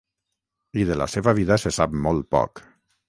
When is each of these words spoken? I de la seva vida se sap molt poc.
I 0.83 0.85
de 0.91 0.97
la 1.01 1.07
seva 1.15 1.35
vida 1.41 1.59
se 1.65 1.73
sap 1.77 1.95
molt 2.07 2.29
poc. 2.37 2.65